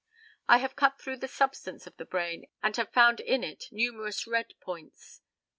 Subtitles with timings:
[0.49, 4.25] I have cut through the substance of the brain, and have found in it numerous
[4.25, 5.21] red points.